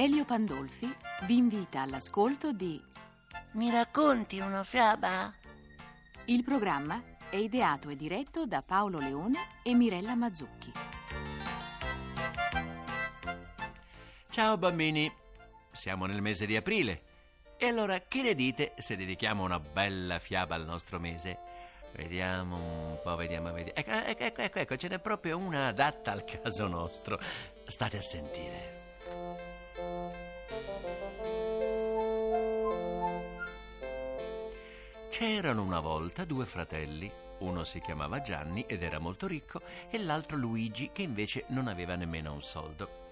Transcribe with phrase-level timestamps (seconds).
[0.00, 0.90] Elio Pandolfi
[1.24, 2.82] vi invita all'ascolto di
[3.52, 5.30] Mi racconti una fiaba?
[6.24, 10.72] Il programma è ideato e diretto da Paolo Leone e Mirella Mazzucchi.
[14.30, 15.12] Ciao bambini,
[15.70, 17.02] siamo nel mese di aprile.
[17.58, 21.40] E allora che ne dite se dedichiamo una bella fiaba al nostro mese?
[21.94, 23.78] Vediamo un po', vediamo, vediamo.
[23.78, 27.20] Ecco, ecco, ecco, ecco, ecco, ce n'è proprio una adatta al caso nostro.
[27.66, 28.79] State a sentire.
[35.20, 37.12] C'erano una volta due fratelli.
[37.40, 41.94] Uno si chiamava Gianni ed era molto ricco e l'altro Luigi che invece non aveva
[41.94, 43.08] nemmeno un soldo.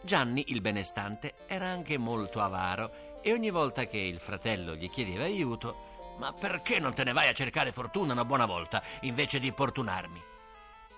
[0.00, 5.24] Gianni, il benestante, era anche molto avaro e ogni volta che il fratello gli chiedeva
[5.24, 9.48] aiuto, ma perché non te ne vai a cercare fortuna una buona volta invece di
[9.48, 10.22] importunarmi?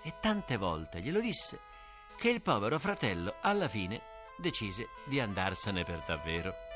[0.05, 1.59] E tante volte glielo disse
[2.19, 4.01] che il povero fratello alla fine
[4.37, 6.71] decise di andarsene per davvero.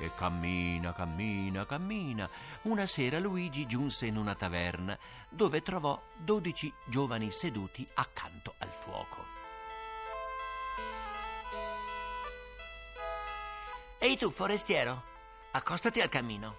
[0.00, 2.26] E cammina, cammina, cammina.
[2.62, 4.98] Una sera Luigi giunse in una taverna
[5.28, 9.24] dove trovò dodici giovani seduti accanto al fuoco.
[13.98, 15.02] Ehi tu, forestiero,
[15.50, 16.56] accostati al camino.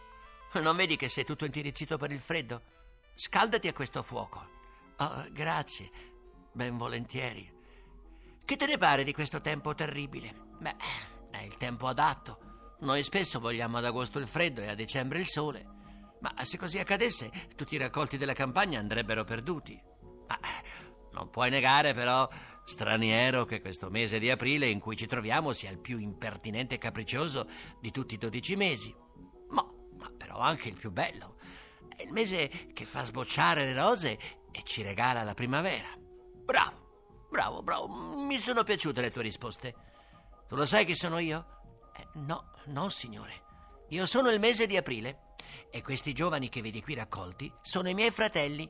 [0.54, 2.62] Non vedi che sei tutto intirizzito per il freddo?
[3.16, 4.48] Scaldati a questo fuoco.
[4.98, 5.90] Oh, grazie,
[6.52, 7.52] ben volentieri.
[8.46, 10.32] Che te ne pare di questo tempo terribile?
[10.60, 10.76] Beh,
[11.32, 12.51] è il tempo adatto.
[12.82, 15.66] Noi spesso vogliamo ad agosto il freddo e a dicembre il sole.
[16.20, 19.80] Ma se così accadesse, tutti i raccolti della campagna andrebbero perduti.
[20.28, 20.40] Ma
[21.12, 22.28] non puoi negare, però,
[22.64, 26.80] straniero, che questo mese di aprile in cui ci troviamo sia il più impertinente e
[26.80, 27.48] capriccioso
[27.80, 28.96] di tutti i dodici mesi.
[29.50, 29.64] Ma,
[29.98, 31.38] ma però anche il più bello.
[31.96, 34.20] È il mese che fa sbocciare le rose
[34.52, 35.90] e ci regala la primavera.
[36.44, 37.88] Bravo, bravo, bravo.
[37.88, 39.76] Mi sono piaciute le tue risposte.
[40.48, 41.61] Tu lo sai chi sono io?
[41.96, 43.50] Eh, no, no, signore.
[43.90, 45.30] Io sono il mese di aprile
[45.70, 48.70] e questi giovani che vedi qui raccolti sono i miei fratelli,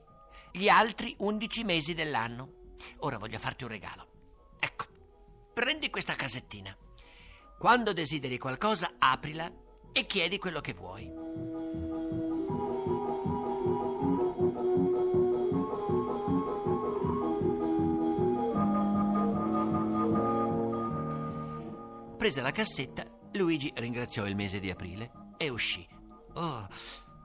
[0.51, 2.53] gli altri undici mesi dell'anno.
[2.99, 4.07] Ora voglio farti un regalo.
[4.59, 4.85] Ecco,
[5.53, 6.75] prendi questa casettina.
[7.57, 9.51] Quando desideri qualcosa, aprila
[9.91, 11.11] e chiedi quello che vuoi.
[22.17, 23.03] Presa la cassetta,
[23.33, 25.87] Luigi ringraziò il mese di aprile e uscì.
[26.33, 26.67] Oh,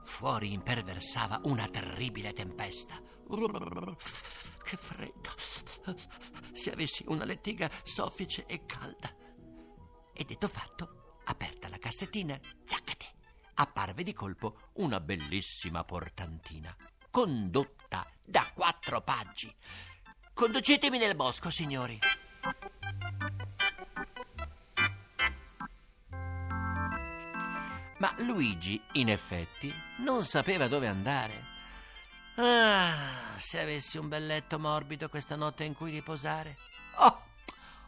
[0.05, 2.99] fuori imperversava una terribile tempesta.
[4.63, 5.29] Che freddo!
[6.53, 9.13] Se avessi una lettiga soffice e calda.
[10.13, 13.05] E detto fatto, aperta la cassettina, zaccate,
[13.55, 16.75] apparve di colpo una bellissima portantina,
[17.11, 19.53] condotta da quattro paggi.
[20.33, 21.99] Conducetemi nel bosco, signori.
[27.97, 31.55] Ma Luigi, in effetti, non sapeva dove andare.
[32.35, 36.55] Ah, se avessi un bel letto morbido questa notte in cui riposare.
[36.97, 37.21] Oh,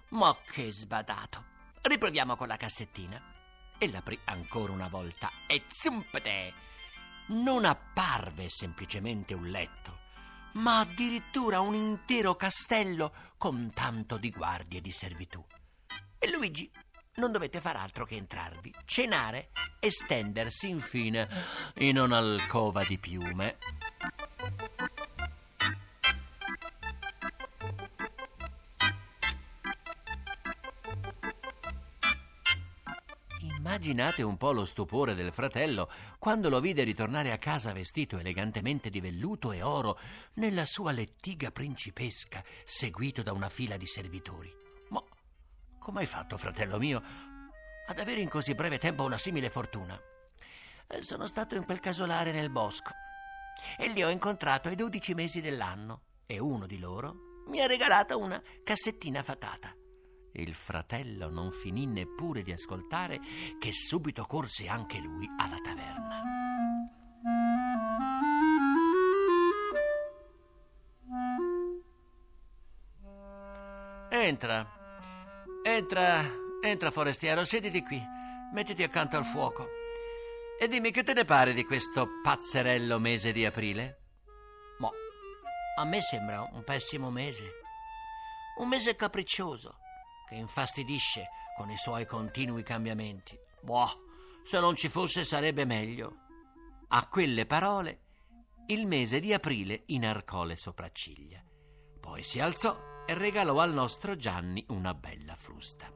[0.09, 1.45] ma che sbadato.
[1.81, 3.21] Riproviamo con la cassettina.
[3.77, 6.53] E l'aprì ancora una volta e zumpete!
[7.27, 9.99] Non apparve semplicemente un letto,
[10.53, 15.45] ma addirittura un intero castello con tanto di guardie e di servitù.
[16.17, 16.69] E Luigi
[17.19, 19.49] non dovete far altro che entrarvi, cenare
[19.79, 21.27] e stendersi infine
[21.75, 23.57] in un'alcova di piume.
[33.41, 38.89] Immaginate un po' lo stupore del fratello quando lo vide ritornare a casa vestito elegantemente
[38.89, 39.99] di velluto e oro
[40.35, 44.68] nella sua lettiga principesca, seguito da una fila di servitori.
[45.89, 47.01] Come hai fatto, fratello mio,
[47.87, 49.99] ad avere in così breve tempo una simile fortuna?
[50.85, 52.91] Eh, Sono stato in quel casolare nel bosco
[53.75, 58.19] e lì ho incontrato i dodici mesi dell'anno e uno di loro mi ha regalato
[58.19, 59.73] una cassettina fatata.
[60.33, 63.19] Il fratello non finì neppure di ascoltare
[63.59, 66.23] che subito corse anche lui alla taverna.
[74.11, 74.78] Entra,
[75.75, 76.23] entra,
[76.61, 78.01] entra forestiero, sediti qui,
[78.53, 79.67] mettiti accanto al fuoco.
[80.59, 84.01] E dimmi che te ne pare di questo pazzerello mese di aprile?
[84.79, 84.89] Ma
[85.77, 87.51] a me sembra un pessimo mese.
[88.57, 89.77] Un mese capriccioso
[90.27, 93.37] che infastidisce con i suoi continui cambiamenti.
[93.61, 93.89] Boh,
[94.43, 96.25] se non ci fosse sarebbe meglio.
[96.89, 98.01] A quelle parole
[98.67, 101.41] il mese di aprile inarcò le sopracciglia.
[101.99, 105.91] Poi si alzò e regalò al nostro Gianni una bella frusta.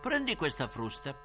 [0.00, 1.16] Prendi questa frusta.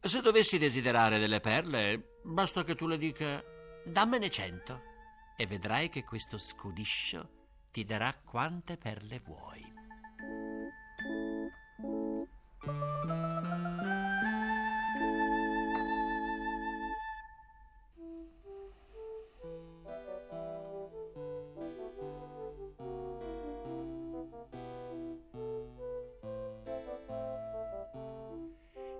[0.00, 3.42] Se dovessi desiderare delle perle, Basta che tu le dica,
[3.84, 4.92] dammene cento.
[5.36, 7.28] e vedrai che questo scudiscio
[7.72, 9.62] ti darà quante perle vuoi.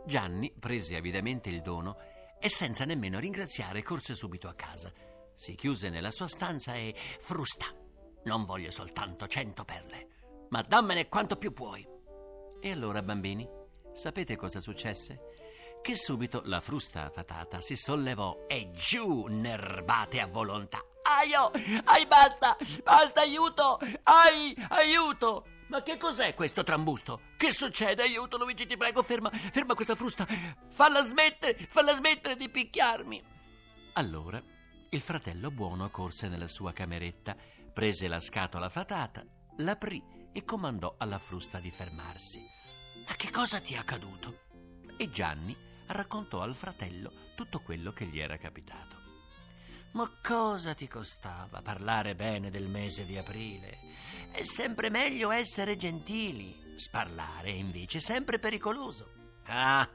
[0.04, 1.96] Gianni prese avidamente il dono
[2.38, 4.92] e senza nemmeno ringraziare corse subito a casa.
[5.34, 7.66] Si chiuse nella sua stanza e frusta.
[8.24, 10.08] Non voglio soltanto cento perle,
[10.50, 11.86] ma dammene quanto più puoi.
[12.60, 13.48] E allora, bambini,
[13.94, 15.20] sapete cosa successe?
[15.82, 20.82] Che subito la frusta fatata si sollevò e giù nerbate a volontà.
[21.02, 21.50] Aio!
[21.84, 22.56] Ai, basta!
[22.82, 23.78] Basta, aiuto!
[24.04, 25.44] Ai, aiuto!
[25.68, 27.20] Ma che cos'è questo trambusto?
[27.36, 28.02] Che succede?
[28.02, 30.26] Aiuto, Luigi, ti prego, ferma, ferma questa frusta.
[30.68, 33.22] Falla smettere, falla smettere di picchiarmi.
[33.94, 34.42] Allora
[34.90, 37.36] il fratello buono corse nella sua cameretta,
[37.72, 39.24] prese la scatola fatata,
[39.58, 40.00] l'aprì
[40.32, 42.40] e comandò alla frusta di fermarsi.
[43.06, 44.42] Ma che cosa ti è accaduto?
[44.96, 45.56] E Gianni
[45.88, 48.93] raccontò al fratello tutto quello che gli era capitato.
[49.94, 53.78] Ma cosa ti costava parlare bene del mese di aprile?
[54.32, 56.74] È sempre meglio essere gentili.
[56.76, 59.38] Sparlare è invece sempre pericoloso.
[59.44, 59.88] Ah,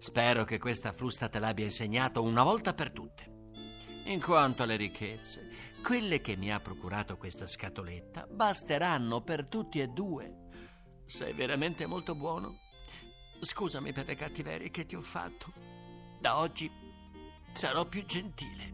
[0.00, 3.30] spero che questa frusta te l'abbia insegnato una volta per tutte.
[4.06, 5.48] In quanto alle ricchezze,
[5.84, 10.48] quelle che mi ha procurato questa scatoletta basteranno per tutti e due.
[11.06, 12.58] Sei veramente molto buono.
[13.40, 15.52] Scusami per le cattiverie che ti ho fatto.
[16.20, 16.68] Da oggi
[17.54, 18.72] sarò più gentile.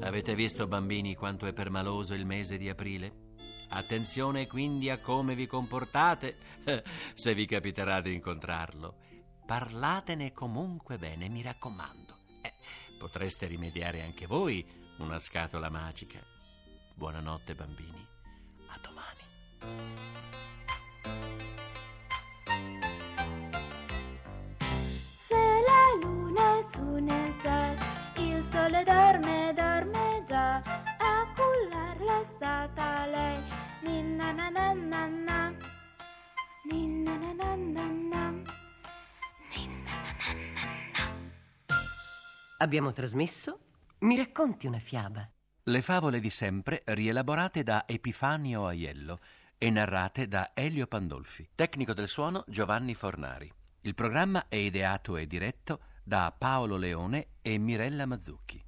[0.00, 3.32] Avete visto, bambini, quanto è permaloso il mese di aprile?
[3.70, 6.36] Attenzione quindi a come vi comportate
[7.14, 8.96] se vi capiterà di incontrarlo.
[9.46, 12.16] Parlatene comunque bene, mi raccomando.
[12.42, 12.52] Eh,
[12.98, 14.64] potreste rimediare anche voi
[14.98, 16.33] una scatola magica.
[16.96, 18.06] Buonanotte, bambini.
[18.68, 19.22] A domani.
[25.26, 27.82] Se la luna è su nel cielo,
[28.16, 30.56] il sole dorme, dorme già.
[30.56, 33.42] A cullarla è stata lei.
[33.82, 35.54] Ninna na na na na.
[36.70, 38.30] Ninna na na na na.
[39.50, 41.12] Ninna na na na na.
[42.58, 43.58] Abbiamo trasmesso
[44.00, 45.28] Mi racconti una fiaba.
[45.66, 49.20] Le favole di sempre rielaborate da Epifanio Aiello
[49.56, 51.48] e narrate da Elio Pandolfi.
[51.54, 53.50] Tecnico del suono Giovanni Fornari.
[53.80, 58.62] Il programma è ideato e diretto da Paolo Leone e Mirella Mazzucchi.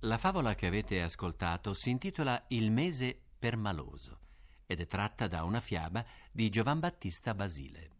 [0.00, 4.18] La favola che avete ascoltato si intitola Il mese permaloso
[4.66, 7.90] ed è tratta da una fiaba di Giovan Battista Basile.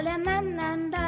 [0.00, 0.99] Il sole è andato